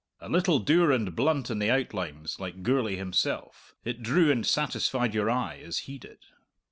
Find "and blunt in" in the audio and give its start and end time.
0.91-1.59